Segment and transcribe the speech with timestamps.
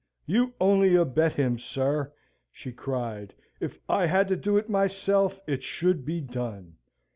[0.25, 2.11] "You only abet him, sir!"
[2.51, 3.35] she cried.
[3.59, 6.77] "If I had to do it myself, it should be done!"